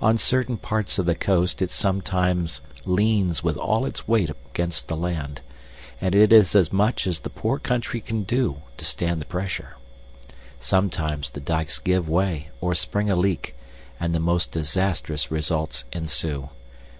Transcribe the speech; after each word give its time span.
On 0.00 0.16
certain 0.18 0.56
parts 0.56 1.00
of 1.00 1.06
the 1.06 1.16
coast 1.16 1.60
it 1.60 1.68
sometimes 1.72 2.60
leans 2.84 3.42
with 3.42 3.56
all 3.56 3.84
its 3.84 4.06
weight 4.06 4.30
against 4.30 4.86
the 4.86 4.96
land, 4.96 5.40
and 6.00 6.14
it 6.14 6.32
is 6.32 6.54
as 6.54 6.72
much 6.72 7.08
as 7.08 7.18
the 7.18 7.28
poor 7.28 7.58
country 7.58 8.00
can 8.00 8.22
do 8.22 8.62
to 8.76 8.84
stand 8.84 9.20
the 9.20 9.24
pressure. 9.24 9.74
Sometimes 10.60 11.30
the 11.30 11.40
dikes 11.40 11.80
give 11.80 12.08
way 12.08 12.50
or 12.60 12.72
spring 12.76 13.10
a 13.10 13.16
leak, 13.16 13.56
and 13.98 14.14
the 14.14 14.20
most 14.20 14.52
disastrous 14.52 15.32
results 15.32 15.82
ensue. 15.92 16.50